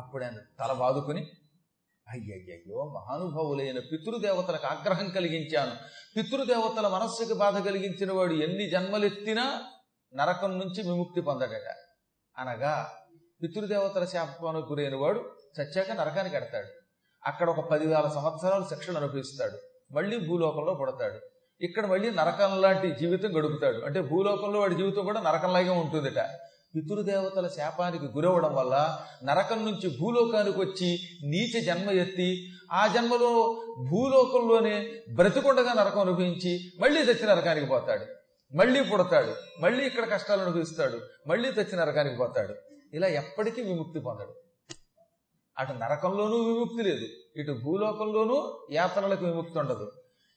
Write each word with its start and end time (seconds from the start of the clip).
అప్పుడు 0.00 0.24
ఆయన 0.24 0.36
తల 0.60 0.72
బాదుకుని 0.72 1.26
అయ్యయ్యయ్యో 2.08 2.84
మహానుభావులైన 2.84 3.78
పితృదేవతలకు 3.78 4.66
ఆగ్రహం 4.66 5.08
కలిగించాను. 5.08 5.72
పితృదేవతల 6.16 6.88
మనస్సుకి 6.88 7.34
బాధ 7.34 7.58
కలిగించిన 7.58 8.12
వాడు 8.12 8.34
ఎన్ని 8.34 8.70
జన్మలెత్తినా 8.70 9.62
నరకం 10.14 10.58
నుంచి 10.58 10.82
విముక్తి 10.82 11.20
పొందడట 11.20 11.74
అనగా 12.38 12.92
పితృదేవతల 13.42 14.04
శాపానికి 14.04 14.66
గురైన 14.66 14.94
వాడు 14.94 15.30
చచ్చాక 15.60 15.90
నరకానికి 15.90 16.36
ఎడతాడు. 16.36 16.68
అక్కడ 17.26 17.50
ఒక 17.50 17.70
పదివేల 17.70 18.10
సంవత్సరాలు 18.14 18.64
శిక్షణ 18.64 18.96
అనుభవిస్తాడు. 18.96 19.58
మళ్ళీ 19.94 20.28
భూలోకంలో 20.28 20.74
పుడతాడు. 20.74 21.20
ఇక్కడ 21.64 21.86
మళ్ళీ 21.86 22.10
నరకం 22.10 22.60
లాంటి 22.60 22.90
జీవితం 22.90 23.36
గడుపుతాడు. 23.36 23.78
అంటే 23.78 24.00
భూలోకంలో 24.00 24.60
వాడి 24.60 24.74
జీవితం 24.74 25.04
కూడా 25.04 25.20
నరకంలాగే 25.20 25.68
ఉంటుందిట. 25.68 26.18
పితృదేవతల 26.76 27.48
శాపానికి 27.48 28.04
గురవడం 28.04 28.54
వల్ల 28.54 29.00
నరకం 29.24 29.64
నుంచి 29.64 29.98
భూలోకానికి 30.00 30.60
వచ్చి 30.60 30.98
నీచ 31.22 31.64
జన్మ 31.64 31.90
ఎత్తి 31.90 32.48
ఆ 32.72 32.86
జన్మలో 32.86 33.64
భూలోకంలోనే 33.90 35.02
బ్రతికుండగా 35.14 35.72
నరకం 35.72 36.00
అనుభవించి 36.00 36.72
మళ్ళీ 36.80 37.04
తెచ్చి 37.04 37.26
నరకానికి 37.26 37.66
పోతాడు. 37.66 38.06
మళ్ళీ 38.56 38.82
పుడతాడు. 38.82 39.34
మళ్ళీ 39.60 39.86
ఇక్కడ 39.86 40.08
కష్టాలు 40.08 40.40
అనుభవిస్తాడు. 40.40 41.00
మళ్ళీ 41.26 41.52
తెచ్చి 41.52 41.76
నరకానికి 41.76 42.16
పోతాడు. 42.16 42.54
ఇలా 42.94 43.08
ఎప్పటికీ 43.08 43.62
విముక్తి 43.62 44.00
పొందడు. 44.00 44.34
అటు 45.58 45.72
నరకంలోనూ 45.72 46.36
విముక్తి 46.36 46.82
లేదు. 46.82 47.06
ఇటు 47.36 47.52
భూలోకంలోనూ 47.64 48.66
యాతనలకు 48.72 49.24
విముక్తి 49.24 49.58
ఉండదు. 49.58 49.92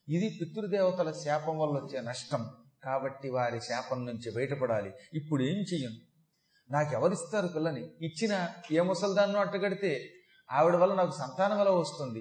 ఇది 0.10 0.38
పితృదేవతల 0.42 1.12
శాపం 1.12 1.60
వల్ల 1.60 1.74
వచ్చే 1.74 2.02
నష్టం. 2.02 2.46
కాబట్టి 2.84 3.30
వారి 3.30 3.60
శాపం 3.60 4.06
నుంచి 4.06 4.36
బయటపడాలి. 4.36 4.92
ఇప్పుడు 5.14 5.44
ఏం 5.44 5.58
చెయ్యను? 5.58 6.13
నాకెవరిస్తారు 6.72 7.48
పిల్లని? 7.48 7.82
ఇచ్చిన 8.02 8.50
ఏ 8.72 8.82
ముసల్దాన్నో 8.82 9.40
అట్టగడితే 9.40 10.10
ఆవిడ 10.52 10.76
వల్ల 10.76 10.94
నాకు 10.94 11.12
సంతానం 11.12 11.62
ఎలా 11.62 11.72
వస్తుంది? 11.72 12.20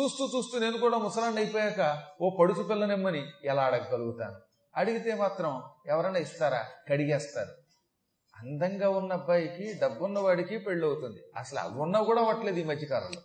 చూస్తూ 0.00 0.30
చూస్తూ 0.36 0.58
నేను 0.58 0.78
కూడా 0.78 0.98
ముసలాండి 0.98 1.40
అయిపోయాక 1.40 2.02
ఓ 2.22 2.36
పడుచు 2.36 2.62
పిల్లనిమ్మని 2.62 3.26
ఎలా 3.44 3.62
అడగగలుగుతాను? 3.62 4.34
అడిగితే 4.76 5.14
మాత్రం 5.14 5.62
ఎవరైనా 5.86 6.18
ఇస్తారా? 6.18 6.66
కడిగేస్తారు. 6.90 7.50
అందంగా 8.36 8.90
ఉన్న 8.90 9.12
అబ్బాయికి 9.12 9.78
డబ్బున్న 9.82 10.18
వాడికి 10.18 10.58
పెళ్ళి 10.58 10.86
అవుతుంది 10.86 11.20
అసలు 11.36 11.58
అవి 11.58 11.78
ఉన్నా 11.80 12.02
కూడా 12.02 12.20
అవ్వట్లేదు 12.20 12.60
ఈ 12.60 12.64
మధ్యకాలంలో. 12.64 13.20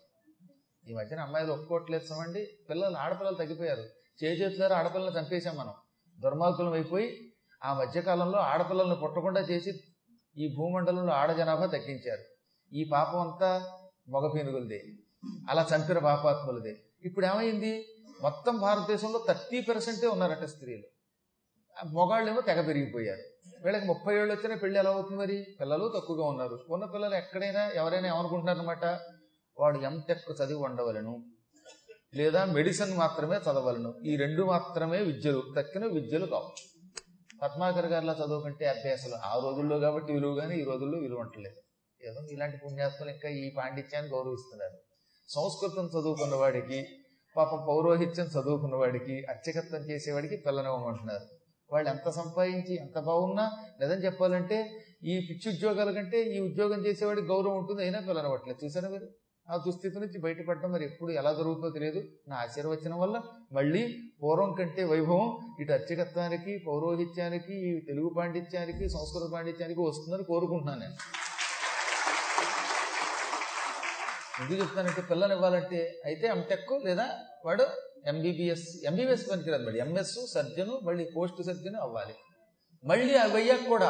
ఈ 0.88 0.94
మధ్యన 0.94 1.20
అమ్మాయిలు 1.20 1.52
ఒప్పుకోవట్లేదు 1.52 2.06
సమండి. 2.06 2.48
పిల్లలు 2.70 2.96
ఆడపిల్లలు 2.96 3.36
తగ్గిపోయారు. 3.36 3.84
చేతులారా 4.24 4.78
ఆడపిల్లలు 4.78 5.20
చంపేశాం 5.20 5.56
మనం. 5.56 5.74
దుర్మార్గులం 6.20 6.74
అయిపోయి 6.74 7.34
ఆ 7.64 7.74
మధ్యకాలంలో 7.74 8.40
ఆడపిల్లల్ని 8.40 8.96
పుట్టకుండా 8.96 9.42
చేసి 9.42 9.72
ఈ 10.38 10.56
భూమండలంలో 10.56 11.14
ఆడ 11.14 11.32
జనాభా 11.32 11.66
తగ్గించారు. 11.66 12.24
ఈ 12.76 12.84
పాపం 12.84 13.20
అంతా 13.20 13.78
మగపెనుగులది 14.10 15.00
అలా 15.50 15.68
చంపిన 15.76 15.98
పాపాత్ములదే. 15.98 16.78
ఇప్పుడు 17.04 17.26
ఏమైంది 17.26 17.86
మొత్తం 18.22 18.58
భారతదేశంలో 18.58 19.26
థర్టీ 19.28 19.62
పర్సెంటే 19.62 20.08
ఉన్నారట 20.08 20.44
స్త్రీలు. 20.44 20.84
మొగాళ్ళేమో 21.86 22.42
తెగ 22.42 22.68
పెరిగిపోయారు. 22.68 23.22
వీళ్ళకి 23.64 23.86
ముప్పై 23.86 24.16
ఏళ్ళు 24.16 24.34
వచ్చినా 24.34 24.56
పెళ్ళి 24.56 24.80
ఎలా 24.80 24.90
అవుతుంది 24.90 25.20
మరి? 25.22 25.46
పిల్లలు 25.60 25.92
తక్కువగా 25.96 26.26
ఉన్నారు. 26.26 26.60
ఉన్న 26.70 26.86
పిల్లలు 26.86 27.16
ఎక్కడైనా 27.16 27.72
ఎవరైనా 27.76 28.08
ఏమనుకుంటున్నారనమాట 28.08 28.86
వాడు 29.60 29.78
ఎంటెక్ 29.80 30.42
చదివి 30.42 30.60
ఉండవలను 30.60 31.24
లేదా 32.16 32.46
మెడిసిన్ 32.46 32.98
మాత్రమే 32.98 33.38
చదవలను. 33.38 33.94
ఈ 34.06 34.16
రెండు 34.16 34.44
మాత్రమే 34.44 34.98
విద్యలు 34.98 35.44
తక్కిన 35.58 35.86
విద్యలు 35.86 36.26
కావచ్చు 36.26 36.71
పద్మాకర్ 37.42 37.86
గారిలా 37.86 38.14
చదువుకుంటే 38.14 38.66
అభ్యాసాలు 38.66 39.18
ఆ 39.26 39.42
రోజుల్లో 39.44 39.80
కాబట్టి 39.80 40.14
విలువ 40.14 40.36
కానీ 40.36 40.56
ఈ 40.56 40.64
రోజుల్లో 40.64 40.98
విలువ 41.00 41.20
ఉండలేదు 41.20 41.60
ఏదో 42.02 42.28
ఇలాంటి 42.32 42.58
పుణ్యాత్మలు 42.58 43.10
ఇంకా 43.10 43.30
ఈ 43.30 43.54
పాండిత్యాన్ని 43.58 44.12
గౌరవిస్తున్నారు. 44.12 44.78
సంస్కృతం 45.30 45.86
చదువుకున్న 45.86 46.36
వాడికి 46.36 46.80
పాప 47.36 47.52
పౌరోహిత్యం 47.68 48.26
చదువుకున్న 48.26 48.76
వాడికి 48.76 49.16
అర్చకత్వం 49.30 49.82
చేసేవాడికి 49.82 50.38
పిల్లనివ్వమంటున్నారు. 50.38 51.26
వాళ్ళు 51.70 51.90
ఎంత 51.90 52.10
సంపాదించి 52.10 52.74
ఎంత 52.76 53.00
బాగున్నా 53.00 53.46
నిజం 53.82 54.00
చెప్పాలంటే 54.06 54.58
ఈ 55.04 55.14
పిచ్చి 55.30 55.48
ఉద్యోగాల 55.56 55.92
కంటే 55.92 56.22
ఈ 56.22 56.40
ఉద్యోగం 56.40 56.80
చేసేవాడికి 56.86 57.28
గౌరవం 57.28 57.58
ఉంటుంది 57.58 57.82
అయినా 57.82 58.00
పిల్లనివ్వట్లేదు. 58.00 58.66
చూసారా 58.66 58.90
మీరు? 58.90 59.08
ఆ 59.52 59.58
దుస్థితి 59.66 59.98
నుంచి 60.00 60.20
బయటపడడం 60.26 60.72
మరి 60.72 60.84
ఎప్పుడు 60.86 61.12
ఎలా 61.12 61.32
జరుగుతుందో 61.34 61.70
తెలియదు. 61.70 62.02
నా 62.30 62.36
ఆశీర్వచనం 62.36 63.00
వల్ల 63.00 63.18
మళ్ళీ 63.58 63.82
పూర్వం 64.22 64.52
కంటే 64.60 64.84
వైభవం 64.84 65.28
ఇటు 65.62 65.72
అర్చకత్వానికి 65.72 66.54
పౌరోహిత్యానికి 66.68 67.56
ఈ 67.70 67.72
తెలుగు 67.90 68.12
పాండిత్యానికి 68.18 68.90
సంస్కృత 68.90 69.26
పాండిత్యానికి 69.34 69.82
వస్తుందని 69.82 70.24
కోరుకుంటున్నాను 70.24 70.80
నేను. 70.80 70.98
ఎందుకు 74.42 74.60
చెప్తానంటే 74.62 75.02
పిల్లలు 75.02 75.34
ఇవ్వాలంటే 75.34 76.02
అయితే 76.06 76.28
ఎంటెక్ 76.28 76.74
లేదా 76.86 77.08
వాడు 77.46 77.66
ఎంబీబీఎస్ 78.08 78.68
ఎంబీబీఎస్ 78.86 79.26
పనికిరాదు 79.32 79.64
మళ్ళీ. 79.66 79.80
ఎంఎస్ 79.80 80.16
సర్జను 80.34 80.80
మళ్ళీ 80.84 81.04
పోస్ట్ 81.16 81.42
సర్జను 81.50 81.80
అవ్వాలి. 81.82 82.16
మళ్ళీ 82.84 83.14
అవి 83.16 83.38
అయ్యాక 83.42 83.64
కూడా 83.68 83.90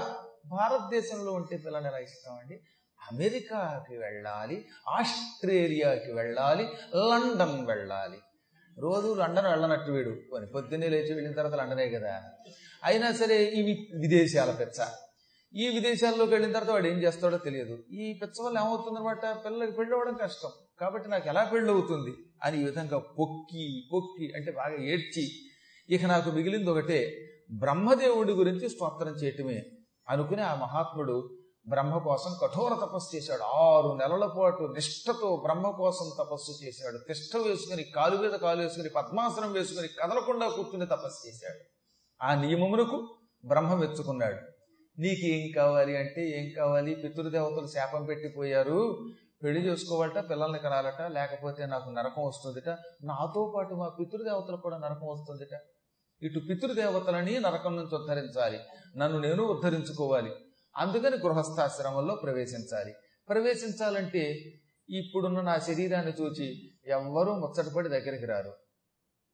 భారతదేశంలో 0.52 1.32
ఉంటే 1.34 1.56
పిల్లలు 1.58 1.88
ఎలా 1.88 2.00
ఇస్తామండి? 2.08 2.56
అమెరికాకి 3.02 3.98
వెళ్ళాలి 3.98 4.68
ఆస్ట్రేలియాకి 4.90 6.12
వెళ్ళాలి 6.12 6.64
లండన్ 6.96 7.68
వెళ్ళాలి. 7.68 8.18
రోజు 8.80 9.14
లండన్ 9.14 9.46
వెళ్ళనట్టు 9.46 9.92
వీడు. 9.92 10.16
కొన్ని 10.32 10.52
పొద్దున్నే 10.52 10.90
లేచి 10.90 11.14
వెళ్ళిన 11.14 11.34
తర్వాత 11.34 11.60
లండనే 11.60 11.90
కదా. 11.90 12.24
అయినా 12.84 13.12
సరే 13.12 13.44
ఇవి 13.44 13.88
విదేశాల 14.00 14.52
పెచ్చ. 14.52 14.86
ఈ 15.56 15.68
విదేశాల్లోకి 15.68 16.32
వెళ్ళిన 16.32 16.52
తర్వాత 16.52 16.72
వాడు 16.72 16.88
ఏం 16.88 17.04
చేస్తాడో 17.04 17.38
తెలియదు. 17.38 17.84
ఈ 17.92 18.20
పెచ్చ 18.22 18.46
వల్ల 18.46 18.58
ఏమవుతుందనమాట 18.58 19.46
పిల్లలకి 19.46 19.72
పెళ్ళి 19.72 19.94
అవ్వడం 19.94 20.14
కష్టం. 20.14 20.50
కాబట్టి 20.80 21.10
నాకు 21.10 21.28
ఎలా 21.28 21.44
పెళ్ళి 21.44 21.72
అవుతుంది? 21.72 22.16
అని 22.44 22.62
ఈ 22.62 22.64
విధంగా 22.64 22.98
పొక్కి 22.98 23.90
పొక్కి 23.94 24.34
అంటే 24.36 24.52
బాగా 24.52 24.84
ఏడ్చి 24.84 25.30
ఇక 25.90 26.06
నాకు 26.06 26.32
మిగిలింది 26.32 26.70
ఒకటే. 26.70 27.28
బ్రహ్మదేవుడి 27.52 28.32
గురించి 28.32 28.70
స్తోత్రం 28.70 29.14
చేయటమే. 29.14 29.66
అనుకుని 30.10 30.42
ఆ 30.42 30.56
మహాత్ముడు 30.56 31.41
బ్రహ్మ 31.68 31.98
కోసం 31.98 32.36
కఠోర 32.42 32.74
తపస్సు 32.74 33.16
చేశాడు. 33.16 33.42
ఆరు 33.42 33.98
నెలల 33.98 34.26
పాటు 34.26 34.64
నిష్ఠతో 34.64 35.36
బ్రహ్మ 35.36 35.70
కోసం 35.70 36.12
తపస్సు 36.20 36.64
చేశాడు. 36.64 36.98
తిష్ట 36.98 37.38
వేసుకుని 37.38 37.84
కాలు 37.84 38.18
మీద 38.18 38.32
కాలు 38.32 38.62
వేసుకుని 38.62 38.90
పద్మాసనం 38.90 39.52
వేసుకుని 39.52 39.88
కదలకుండా 39.88 40.50
కూర్చుని 40.50 40.86
తపస్సు 40.86 41.28
చేశాడు. 41.28 41.60
ఆ 42.24 42.42
నియమమునకు 42.42 43.16
బ్రహ్మ 43.46 43.74
మెచ్చుకున్నాడు. 43.74 44.38
నీకేం 45.02 45.52
కావాలి 45.56 45.98
అంటే 45.98 46.30
ఏం 46.30 46.54
కావాలి? 46.58 46.96
పితృదేవతలు 46.96 47.68
శాపం 47.68 48.06
పెట్టిపోయారు. 48.06 49.10
పెళ్ళి 49.44 49.68
చేసుకోవాలట 49.68 50.30
పిల్లల్ని 50.30 50.60
కనాలట 50.60 51.02
లేకపోతే 51.02 51.66
నాకు 51.66 51.90
నరకం 51.90 52.24
వస్తుందిట. 52.24 52.70
నాతో 53.04 53.54
పాటు 53.56 53.74
మా 53.74 53.90
పితృదేవతలకు 53.90 54.62
కూడా 54.62 54.78
నరకం 54.78 55.08
వస్తుందిట. 55.08 55.60
ఇటు 56.22 56.40
పితృదేవతలని 56.40 57.40
నరకం 57.40 57.76
నుంచి 57.76 57.96
ఉద్ధరించాలి. 57.96 58.60
నన్ను 58.98 59.20
నేను 59.20 59.44
ఉద్ధరించుకోవాలి. 59.44 60.32
అందుకని 60.78 61.18
గృహస్థాశ్రమంలో 61.18 62.16
ప్రవేశించాలి. 62.16 62.94
ప్రవేశించాలంటే 63.30 64.54
ఇప్పుడున్న 64.90 65.42
నా 65.42 65.58
శరీరాన్ని 65.58 66.14
చూచి 66.22 66.72
ఎవ్వరూ 66.86 67.34
ముచ్చటపడి 67.34 67.90
దగ్గరికి 67.90 68.26
రారు. 68.26 68.54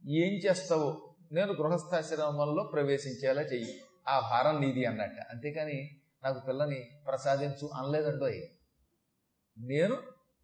ఏం 0.06 0.34
చేస్తావో? 0.34 1.16
నేను 1.32 1.54
గృహస్థాశ్రమంలో 1.54 2.70
ప్రవేశించేలా 2.74 3.42
చెయ్యి. 3.42 3.82
ఆ 4.08 4.20
భారం 4.20 4.62
నీది 4.62 4.86
అన్నట్ట. 4.86 5.20
అంతేకాని 5.30 5.90
నాకు 6.24 6.40
పిల్లని 6.48 6.90
ప్రసాదించు 7.08 7.70
అనలేదండోయ్ 7.74 8.42
నేను 9.58 9.98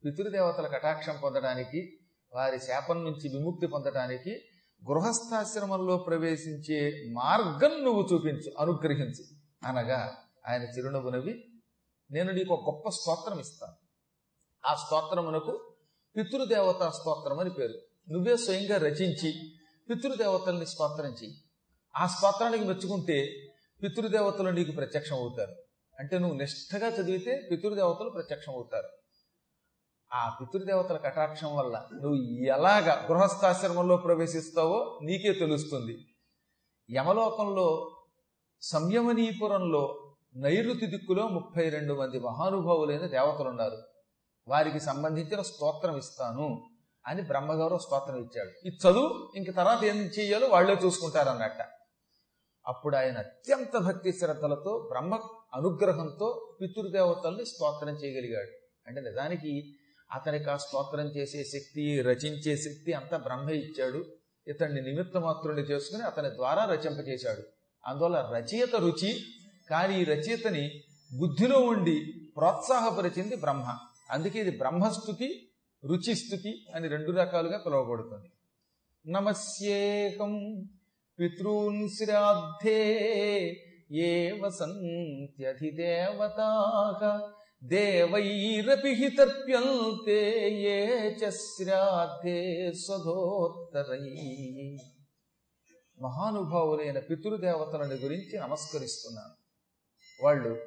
పితృదేవతల 0.05 0.67
కటాక్షం 0.67 1.15
పొందడానికి 1.23 1.97
వారి 2.33 2.59
శాపం 2.59 3.03
నుంచి 3.03 3.37
విముక్తి 3.37 3.67
పొందడానికి 3.67 4.41
గృహస్థాశ్రమంలో 4.81 5.97
ప్రవేశించే 5.97 7.09
మార్గం 7.11 7.83
నువ్వు 7.83 8.07
చూపించు 8.13 8.51
అనుగ్రహించు 8.59 9.23
అనగా 9.67 10.17
ఆయన 10.47 10.61
చిరునవ్వునవి. 10.61 11.49
నేను 12.11 12.31
నీకు 12.31 12.53
ఒక 12.53 12.75
గొప్ప 12.75 12.89
స్తోత్రం 12.89 13.39
ఇస్తాను. 13.39 13.73
ఆ 14.65 14.75
స్తోత్రమునకు 14.75 15.73
పితృదేవతా 16.17 16.89
స్తోత్రం 16.89 17.39
అని 17.39 17.49
పేరు. 17.49 17.73
నువ్వే 18.09 18.37
స్వయంగా 18.37 18.77
రచించి 18.77 19.33
పితృదేవతల్ని 19.89 20.65
స్తోత్రం 20.65 21.11
చెయ్యి. 21.11 21.41
ఆ 21.95 22.07
స్తోత్రానికి 22.07 22.63
మెచ్చుకుంటే 22.63 23.47
పితృదేవతలు 23.83 24.49
నీకు 24.49 24.71
ప్రత్యక్షం 24.71 25.15
అవుతారు. 25.15 25.55
అంటే 25.99 26.19
నువ్వు 26.19 26.37
నిష్ఠగా 26.37 26.87
చదివితే 26.87 27.47
పితృదేవతలు 27.51 28.09
ప్రత్యక్షం 28.09 28.53
అవుతారు. 28.53 28.87
ఆ 30.13 30.37
పితృదేవతల 30.41 30.97
కటాక్షం 30.97 31.55
వల్ల 31.55 31.89
నువ్వు 31.93 32.15
ఎలాగ 32.45 33.07
గృహస్థాశ్రమంలో 33.11 33.97
ప్రవేశిస్తావో 33.97 34.99
నీకే 35.03 35.33
తెలుస్తుంది. 35.33 36.07
యమలోకంలో 36.91 37.97
సంయమనీపురంలో 38.61 40.02
నైరుతి 40.35 40.85
దిక్కులో 40.85 41.27
ముప్పై 41.27 41.69
రెండు 41.69 41.93
మంది 41.93 42.19
మహానుభావులైన 42.19 43.05
దేవతలు 43.05 43.49
ఉన్నారు. 43.49 43.77
వారికి 44.47 44.79
సంబంధించిన 44.79 45.41
స్తోత్రం 45.41 45.97
ఇస్తాను 45.97 46.69
అని 47.07 47.21
బ్రహ్మగౌరవ 47.21 47.77
స్తోత్రం 47.77 48.17
ఇచ్చాడు. 48.17 48.67
ఇది 48.67 48.75
చదువు 48.75 49.31
ఇంక 49.35 49.55
తర్వాత 49.55 49.83
ఏం 49.83 49.95
చెయ్యాలో 49.95 50.47
వాళ్ళే 50.47 50.77
చూసుకుంటారన్నట్ట. 50.85 51.61
అప్పుడు 52.67 52.95
ఆయన 52.95 53.17
అత్యంత 53.17 53.77
భక్తి 53.77 54.11
శ్రద్ధలతో 54.11 54.87
బ్రహ్మ 54.91 55.19
అనుగ్రహంతో 55.53 56.57
పితృదేవతల్ని 56.61 57.45
స్తోత్రం 57.45 57.93
చేయగలిగాడు. 57.93 58.51
అంటే 58.87 59.01
నిజానికి 59.01 59.75
అతనికి 60.11 60.49
ఆ 60.49 60.57
స్తోత్రం 60.57 61.05
చేసే 61.05 61.43
శక్తి 61.43 62.01
రచించే 62.01 62.57
శక్తి 62.57 62.93
అంతా 62.93 63.17
బ్రహ్మ 63.17 63.49
ఇచ్చాడు. 63.49 64.05
ఇతన్ని 64.47 64.81
నిమిత్త 64.81 65.17
మాత్రుని 65.17 65.61
చేసుకుని 65.61 66.03
అతని 66.03 66.29
ద్వారా 66.29 66.65
రచింపచేశాడు 66.65 67.43
అందువల్ల 67.85 68.29
రచయిత 68.33 68.75
రుచి 68.75 69.21
కానీ 69.73 70.01
ఈ 70.01 70.03
రచయితని 70.03 70.81
బుద్ధిలో 71.17 71.59
ఉండి 71.59 72.13
ప్రోత్సాహపరిచింది 72.37 73.35
బ్రహ్మ. 73.35 73.77
అందుకే 74.11 74.39
ఇది 74.39 74.57
బ్రహ్మస్థుతి 74.57 75.49
రుచిస్థుతి 75.85 76.65
అని 76.75 76.87
రెండు 76.87 77.11
రకాలుగా 77.11 77.57
పిలువబడుతుంది. 77.57 78.31
నమస్యేకం 79.11 80.63
పితృన్ 81.19 81.89
శ్రాద్ధే 81.89 82.81
ఏ 83.91 84.31
వసంత్యధిదేవతాక 84.31 87.29
దేవైరపి 87.63 88.89
ఏ 90.69 91.09
చ 91.09 91.29
శ్రాద్ధే 91.29 92.71
స్వధోత్తరై. 92.85 94.77
మహానుభావులైన 96.01 96.99
పితృదేవతలను 96.99 97.93
గురించి 97.93 98.39
నమస్కరిస్తున్నాను. 98.39 99.42
వాళ్ళు 100.21 100.61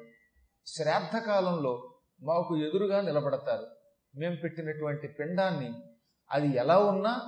శ్రాద్ధకాలంలో 0.67 1.93
మాకు 2.21 2.57
ఎదురుగా 2.57 3.01
నిలబడతారు. 3.01 3.67
మేము 4.15 4.35
పెట్టినటువంటి 4.35 5.07
పిండాన్ని 5.07 5.73
అది 6.31 6.47
ఎలా 6.47 6.77
ఉన్నా 6.79 7.21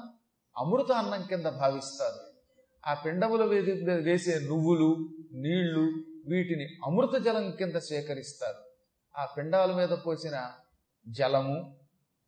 అమృత 0.57 0.91
అన్నం 0.91 1.27
కింద 1.27 1.45
భావిస్తారు. 1.45 2.21
ఆ 2.87 2.93
పిండముల 2.93 3.43
వేసే 4.03 4.39
నువ్వులు 4.39 5.09
నీళ్ళు 5.33 5.93
వీటిని 6.27 6.65
అమృత 6.85 7.21
జలం 7.21 7.51
కింద 7.51 7.75
సేకరిస్తారు. 7.75 8.61
ఆ 9.17 9.25
పిండాల 9.37 9.71
మీద 9.71 9.89
పోసిన 9.89 10.51
జలము 11.07 11.77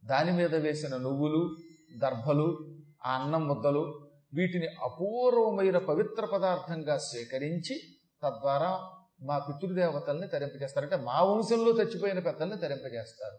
దాని 0.05 0.31
మీద 0.31 0.55
వేసిన 0.55 0.97
నువ్వులు 0.97 1.55
దర్భలు 1.97 2.75
ఆ 3.05 3.11
అన్నం 3.17 3.47
ముద్దలు 3.47 4.07
వీటిని 4.33 4.67
అపూర్వమైన 4.67 5.77
పవిత్ర 5.77 6.25
పదార్థంగా 6.25 6.97
సేకరించి 6.97 7.81
తద్వారా 8.23 8.89
మా 9.21 9.39
పితృదేవతల్ని 9.39 10.27
తరింపజేస్తారు. 10.27 10.85
అంటే 10.85 10.97
మా 10.97 11.23
వంశంలో 11.23 11.71
చచ్చిపోయిన 11.71 12.19
పెద్దల్ని 12.19 12.57
తరింపజేస్తారు. 12.57 13.37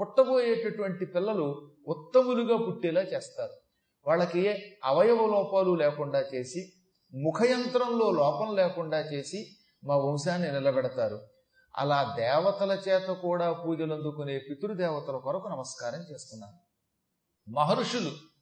పుట్టబోయేటటువంటి 0.00 1.04
పిల్లలు 1.06 1.72
ఉత్తములుగా 1.88 2.56
పుట్టేలా 2.56 3.00
చేస్తారు. 3.00 3.52
వాళ్ళకి 4.06 4.72
అవయవ 4.84 5.26
లోపాలు 5.26 5.74
లేకుండా 5.74 6.20
చేసి 6.34 6.72
ముఖయంత్రంలో 7.14 8.10
లోపం 8.10 8.56
లేకుండా 8.56 8.98
చేసి 8.98 9.46
మా 9.84 9.96
వంశాన్ని 9.96 10.52
నిలబెడతారు. 10.52 11.20
అలా 11.76 12.14
దేవతల 12.16 12.72
చేత 12.88 13.08
కూడా 13.08 13.52
పూజలు 13.52 13.94
అందుకునే 13.94 14.38
పితృదేవతల 14.38 15.16
కొరకు 15.16 15.48
నమస్కారం 15.48 16.00
చేస్తున్నాను. 16.12 16.58
మహర్షులు 17.50 18.33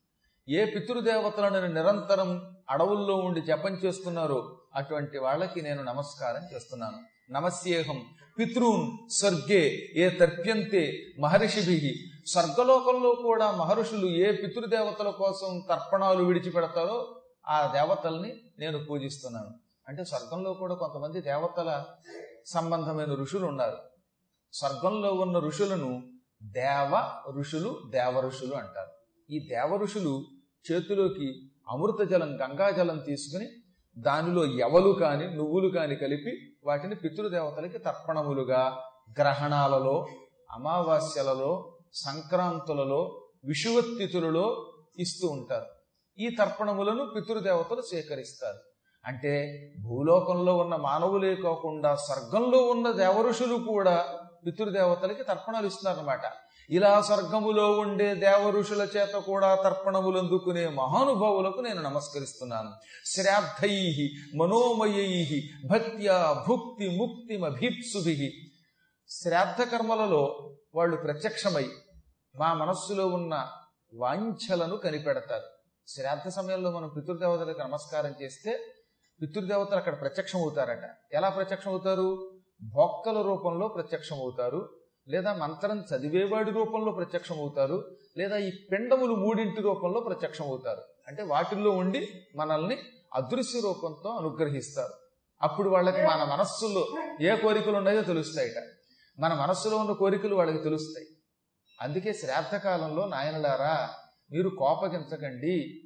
ఏ 0.49 0.65
పితృదేవతలను 0.65 1.67
నిరంతరం 1.67 2.57
అడవుల్లో 2.71 3.17
ఉండి 3.17 3.41
జపం 3.41 3.75
చేస్తున్నారో 3.75 4.59
అటువంటి 4.75 5.19
వాళ్ళకి 5.19 5.63
నేను 5.63 5.83
నమస్కారం 5.83 6.55
చేస్తున్నాను. 6.55 6.99
నమస్యేహం. 7.33 8.03
పితృన్ 8.39 9.11
స్వర్గే 9.11 9.89
ఏ 9.97 10.09
తర్ప్యంతే 10.09 11.07
మహర్షిభి. 11.21 11.95
స్వర్గలోకంలో 12.27 13.15
కూడా 13.15 13.51
మహర్షులు 13.51 14.07
ఏ 14.07 14.33
పితృదేవతల 14.33 15.11
కోసం 15.11 15.63
తర్పణాలు 15.69 16.25
విడిచిపెడతారో 16.25 17.23
ఆ 17.49 17.73
దేవతల్ని 17.73 18.41
నేను 18.59 18.85
పూజిస్తున్నాను. 18.85 19.51
అంటే 19.89 20.05
స్వర్గంలో 20.05 20.53
కూడా 20.53 20.75
కొంతమంది 20.75 21.21
దేవతల 21.21 21.85
సంబంధమైన 22.47 23.15
ఋషులు 23.15 23.47
ఉన్నారు. 23.47 23.79
స్వర్గంలో 24.53 25.13
ఉన్న 25.13 25.39
ఋషులను 25.39 26.03
దేవ 26.43 27.11
ఋషులు 27.39 27.81
దేవ 27.89 28.21
ఋషులు 28.21 28.55
అంటారు. 28.55 29.02
ఈ 29.31 29.39
దేవఋషులు 29.39 30.25
చేతిలోకి 30.73 31.51
అమృత 31.69 32.09
జలం 32.09 32.41
గంగాజలం 32.41 32.99
తీసుకుని 32.99 33.49
దానిలో 33.99 34.45
ఎవలు 34.45 34.93
కాని 34.93 35.35
నువ్వులు 35.35 35.69
కాని 35.69 35.97
కలిపి 35.97 36.57
వాటిని 36.65 36.95
పితృదేవతలకి 36.95 37.79
తర్పణములుగా 37.79 38.79
గ్రహణాలలో 39.21 40.07
అమావాస్యలలో 40.51 41.79
సంక్రాంతులలో 41.93 43.29
విషువత్తిథులలో 43.45 44.73
ఇస్తూ 44.99 45.29
ఉంటారు. 45.29 45.67
ఈ 46.19 46.29
తర్పణములను 46.39 47.07
పితృదేవతలు 47.17 47.81
సేకరిస్తారు. 47.81 48.59
అంటే 49.05 49.73
భూలోకంలో 49.81 50.57
ఉన్న 50.57 50.77
మానవులే 50.77 51.35
కాకుండా 51.35 51.95
స్వర్గంలో 51.95 52.59
ఉన్న 52.59 52.91
దేవఋషులు 52.91 53.57
కూడా 53.57 54.22
పితృదేవతలకి 54.47 55.25
తర్పణాలు 55.25 55.67
ఇస్తున్నారన్నమాట. 55.67 56.21
ఇలా 56.71 57.03
స్వర్గములో 57.03 57.71
ఉండే 57.71 58.15
దేవఋషుల 58.15 58.89
చేత 58.97 59.15
కూడా 59.15 59.55
తర్పణములు 59.55 60.19
అందుకునే 60.19 60.69
మహానుభావులకు 60.69 61.61
నేను 61.61 61.83
నమస్కరిస్తున్నాను. 61.83 62.73
శ్రాద్ధై 63.05 64.09
మనోమయై 64.37 65.49
భక్త్యా 65.71 66.45
భుక్తి 66.49 66.89
ముక్తి 66.97 67.45
అభీప్సుభి 67.45 68.33
శ్రాద్ధ 69.09 69.63
కర్మలలో 69.63 70.55
వాళ్ళు 70.75 70.97
ప్రత్యక్షమై 70.97 71.67
మా 72.37 72.55
మనస్సులో 72.55 73.07
ఉన్న 73.07 73.49
వాంఛలను 73.95 74.77
కనిపెడతారు. 74.77 75.45
శ్రాద్ధ 75.89 76.29
సమయంలో 76.29 76.71
మనం 76.71 76.89
పితృదేవతలకు 76.89 77.61
నమస్కారం 77.61 78.15
చేస్తే 78.23 78.61
పితృదేవతలు 79.23 79.77
అక్కడ 79.77 80.01
ప్రత్యక్షం 80.01 80.39
అవుతారట 80.39 80.91
ఎలా 81.13 81.29
ప్రత్యక్షం 81.29 81.71
అవుతారు 81.71 82.33
భోక్తల 82.63 83.23
రూపంలో 83.23 83.69
ప్రత్యక్షం 83.69 84.17
అవుతారు 84.17 84.69
లేదా 85.09 85.35
మంత్రం 85.35 85.79
చదివేవాడి 85.79 86.51
రూపంలో 86.51 86.93
ప్రత్యక్షం 86.93 87.39
అవుతారు 87.39 87.97
లేదా 88.17 88.37
ఈ 88.37 88.51
పిండములు 88.73 89.15
మూడింటి 89.15 89.63
రూపంలో 89.63 90.01
ప్రత్యక్షం 90.01 90.45
అవుతారు 90.45 90.81
అంటే 91.09 91.23
వాటిల్లో 91.23 91.71
ఉండి 91.71 92.09
మనల్ని 92.37 92.79
అదృశ్య 93.15 93.61
రూపంతో 93.61 94.11
అనుగ్రహిస్తారు. 94.11 94.93
అప్పుడు 95.43 95.71
వాళ్ళకి 95.71 96.03
మన 96.03 96.25
మనస్సులో 96.25 96.89
ఏ 97.21 97.37
కోరికలు 97.37 97.77
ఉన్నాయో 97.77 98.03
తెలుస్తాయట. 98.03 98.63
మన 99.19 99.35
మనస్సులో 99.35 99.77
ఉన్న 99.77 99.93
కోరికలు 99.93 100.35
వాళ్ళకి 100.35 100.63
తెలుస్తాయి. 100.63 101.07
అందుకే 101.81 102.13
శ్రాద్ధకాలంలో 102.13 103.07
నాయనలారా 103.07 103.91
మీరు 104.31 104.49
కోపగించకండి 104.49 105.83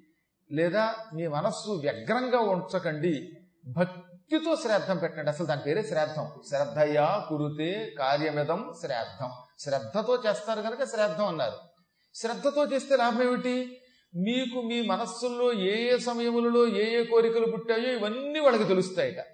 లేదా 0.52 0.94
మీ 1.14 1.26
మనస్సు 1.26 1.70
వ్యగ్రంగా 1.70 2.38
ఉంచకండి 2.38 3.30
భక్తి 3.72 4.05
భక్తితో 4.32 4.56
శ్రాద్ధం 4.56 4.96
పెట్టండి. 4.96 5.30
అసలు 5.30 5.46
దాని 5.46 5.60
పేరే 5.60 5.82
శ్రాద్ధం. 5.82 6.30
శ్రద్ధయా 6.48 7.26
కురుతే 7.28 7.94
కార్యమిదం 7.98 8.74
శ్రాద్ధం. 8.80 9.30
శ్రద్ధతో 9.58 10.22
చేస్తారు 10.26 10.60
కనుక 10.60 10.84
శ్రాద్ధం 10.84 11.26
అన్నారు. 11.26 11.52
శ్రద్ధతో 12.14 12.64
చేస్తే 12.64 12.96
లాభం 12.96 13.22
ఏమిటి? 13.22 13.80
మీకు 14.14 14.62
మీ 14.62 14.86
మనస్సుల్లో 14.86 15.52
ఏ 15.52 15.94
ఏ 15.94 15.98
సమయములలో 15.98 16.68
ఏ 16.68 17.00
ఏ 17.00 17.04
కోరికలు 17.04 17.46
పుట్టాయో 17.46 17.98
ఇవన్నీ 17.98 18.38
వాళ్ళకి 18.38 18.64
తెలుస్తాయట. 18.64 19.24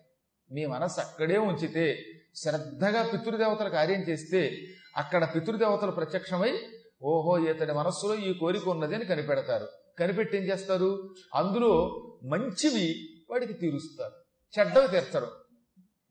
మీ 0.53 0.67
మనస్సు 0.67 1.01
అక్కడే 1.01 1.39
ఉంచితే 1.39 1.99
శ్రద్ధగా 2.35 3.11
పితృదేవతల 3.13 3.69
కార్యం 3.69 4.01
చేస్తే 4.01 4.57
అక్కడ 4.97 5.35
పితృదేవతలు 5.35 5.91
ప్రత్యక్షమై 5.91 6.59
ఓహో 7.03 7.39
ఇతడి 7.39 7.73
మనస్సులో 7.73 8.15
ఈ 8.15 8.35
కోరిక 8.35 8.69
ఉన్నది 8.69 8.95
అని 8.95 9.05
కనిపెడతారు. 9.05 9.69
కనిపెట్టి 9.99 10.37
ఏం 10.37 10.43
చేస్తారు? 10.43 11.15
అందులో 11.35 12.03
మంచివి 12.25 12.95
వాడికి 13.31 13.53
తీరుస్తారు. 13.53 14.22
చెడ్డవి 14.59 14.89
తీర్చరు. 14.89 15.29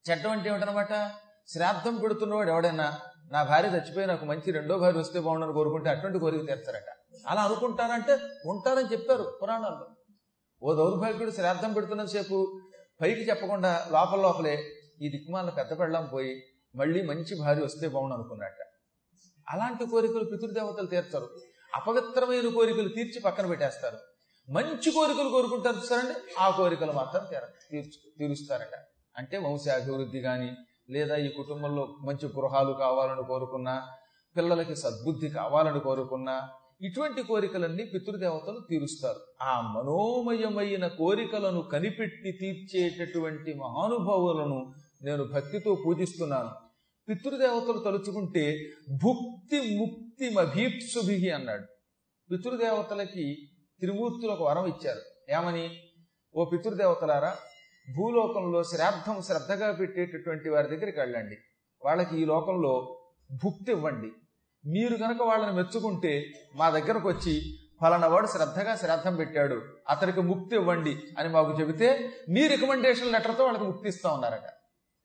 చెడ్డం 0.05 0.31
అంటే 0.31 0.49
ఏమిటనమాట 0.49 0.93
శ్రాద్ధం 1.47 1.95
పెడుతున్నవాడు 1.95 2.49
ఎవడైనా 2.49 2.99
నా 3.31 3.43
భార్య 3.43 3.69
చచ్చిపోయి 3.69 4.07
నాకు 4.07 4.25
మంచి 4.25 4.51
రెండో 4.51 4.77
భార్య 4.77 4.99
వస్తే 4.99 5.19
బాగుండని 5.19 5.53
కోరుకుంటే 5.53 5.89
అటువంటి 5.89 6.19
కోరిక 6.19 6.41
తీర్చారట. 6.47 6.89
అలా 7.27 7.41
అనుకుంటారంటే 7.41 8.13
ఉంటారని 8.45 8.89
చెప్పారు 8.93 9.25
పురాణాల్లో. 9.41 9.85
ఓ 10.61 10.73
దౌర్భాగ్యుడు 10.73 11.31
శ్రాద్ధం 11.31 11.73
పెడుతున్నంతసేపు 11.73 12.37
పైకి 13.01 13.23
చెప్పకుండా 13.29 13.71
లోపల 13.91 14.19
లోపలే 14.21 14.55
ఈ 15.01 15.09
దిక్మాల 15.09 15.49
పెద్ద 15.49 15.79
పెళ్ళం 15.79 16.05
పోయి 16.13 16.33
మళ్ళీ 16.75 16.99
మంచి 17.05 17.33
భార్య 17.41 17.63
వస్తే 17.63 17.87
బాగుండు 17.87 18.15
అనుకున్నట్ట 18.15 18.57
అలాంటి 19.47 19.85
కోరికలు 19.85 20.23
పితృదేవతలు 20.23 20.85
తీర్చరు. 20.85 21.27
అపవిత్రమైన 21.75 22.47
కోరికలు 22.53 22.89
తీర్చి 22.89 23.19
పక్కన 23.25 23.45
పెట్టేస్తారు. 23.47 23.97
మంచి 24.51 24.91
కోరికలు 24.91 25.29
కోరుకుంటారు 25.29 25.77
చూస్తారండి. 25.77 26.13
ఆ 26.39 26.49
కోరికలు 26.49 26.91
మాత్రం 26.91 27.21
తీర 27.29 27.39
తీరుస్తారట. 28.19 28.79
అంటే 29.17 29.37
వంశాభివృద్ధి 29.37 30.19
కానీ 30.19 30.51
లేదా 30.89 31.15
ఈ 31.15 31.27
కుటుంబంలో 31.27 31.97
మంచి 32.01 32.27
గృహాలు 32.27 32.73
కావాలని 32.73 33.23
కోరుకున్నా 33.23 33.87
పిల్లలకి 34.37 34.75
సద్బుద్ధి 34.75 35.29
కావాలని 35.29 35.79
కోరుకున్నా 35.79 36.49
ఇటువంటి 36.81 37.23
కోరికలన్నీ 37.23 37.85
పితృదేవతలు 37.85 38.59
తీరుస్తారు. 38.69 39.19
ఆ 39.41 39.61
మనోమయమైన 39.61 40.87
కోరికలను 40.87 41.61
కనిపెట్టి 41.61 42.31
తీర్చేటటువంటి 42.31 43.53
మహానుభావులను 43.53 44.73
నేను 45.01 45.23
భక్తితో 45.23 45.77
పూజిస్తున్నాను. 45.85 46.49
పితృదేవతలు 47.09 47.79
తలుచుకుంటే 47.79 48.69
భుక్తి 49.03 49.77
ముక్తి 49.77 50.29
మభీప్సుభి 50.29 51.29
అన్నాడు. 51.29 51.65
పితృదేవతలకి 52.31 53.50
త్రిమూర్తులు 53.81 54.31
ఒక 54.31 54.41
వరం 54.49 54.65
ఇచ్చారు. 54.65 55.01
ఏమని? 55.31 55.79
ఓ 56.35 56.45
పితృదేవతలారా 56.45 57.37
భూలోకంలో 57.95 58.63
శ్రాద్ధం 58.63 59.21
శ్రద్ధగా 59.21 59.71
పెట్టేటటువంటి 59.71 60.49
వారి 60.49 60.67
దగ్గరికి 60.67 60.99
వెళ్ళండి. 60.99 61.37
వాళ్ళకి 61.85 62.21
ఈ 62.21 62.25
లోకంలో 62.25 62.97
భుక్తి 63.31 63.71
ఇవ్వండి. 63.71 64.11
మీరు 64.65 64.97
కనుక 64.97 65.21
వాళ్ళని 65.21 65.53
మెచ్చుకుంటే 65.53 66.31
మా 66.55 66.69
దగ్గరకు 66.69 67.09
వచ్చి 67.09 67.41
ఫలానవాడు 67.81 68.27
శ్రద్ధగా 68.27 68.75
శ్రాద్ధం 68.75 69.15
పెట్టాడు 69.15 69.61
అతనికి 69.89 70.21
ముక్తి 70.21 70.55
ఇవ్వండి 70.55 70.97
అని 71.17 71.29
మాకు 71.29 71.59
చెబితే 71.59 72.09
మీ 72.29 72.47
రికమెండేషన్ 72.47 73.11
లెటర్తో 73.11 73.43
వాళ్ళకి 73.43 73.63
ముక్తి 73.63 73.89
ఇస్తా 73.89 74.13
ఉన్నారట. 74.13 74.49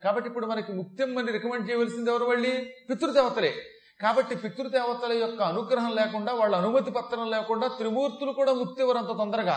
కాబట్టి 0.04 0.28
ఇప్పుడు 0.28 0.46
మనకి 0.46 0.72
ముక్తి 0.72 1.02
ఇమ్మని 1.02 1.32
రికమెండ్ 1.32 1.70
చేయవలసింది 1.70 2.10
ఎవరు 2.10 2.24
వాళ్ళి 2.24 2.72
పితృదేవతలే. 2.90 3.54
కాబట్టి 4.00 4.34
పితృదేవతల 4.36 5.12
యొక్క 5.12 5.40
అనుగ్రహం 5.42 5.92
లేకుండా 5.96 6.32
వాళ్ళ 6.32 6.54
అనుమతి 6.56 6.90
పత్రం 6.90 7.26
లేకుండా 7.30 7.66
త్రిమూర్తులు 7.78 8.32
కూడా 8.32 8.52
ముక్తి 8.52 8.82
ఇవ్వరంత 8.82 9.12
తొందరగా. 9.20 9.56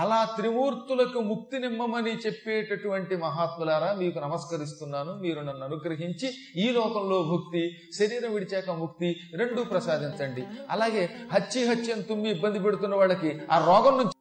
అలా 0.00 0.18
త్రిమూర్తులకు 0.36 1.18
ముక్తి 1.28 1.58
నిమ్మమని 1.58 2.12
చెప్పేటటువంటి 2.24 3.16
మహాత్ములారా 3.16 3.90
మీకు 4.00 4.18
నమస్కరిస్తున్నాను. 4.18 5.12
మీరు 5.22 5.40
నన్ను 5.40 5.64
అనుగ్రహించి 5.64 6.28
ఈ 6.64 6.66
లోకంలో 6.72 7.18
భుక్తి 7.30 7.62
శరీరం 7.98 8.34
విడిచాక 8.34 8.70
ముక్తి 8.82 9.10
రెండూ 9.34 9.64
ప్రసాదించండి. 9.64 10.44
అలాగే 10.70 11.04
హచ్చి 11.32 11.62
హత్యం 11.70 12.00
తుమ్మి 12.00 12.30
ఇబ్బంది 12.30 12.62
పెడుతున్న 12.66 12.94
వాళ్ళకి 12.94 13.32
ఆ 13.52 13.58
రోగం 13.70 13.96
నుంచి 13.98 14.17